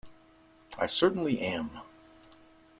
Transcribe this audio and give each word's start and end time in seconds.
I 0.79 0.87
certainly 0.87 1.39
am. 1.43 1.69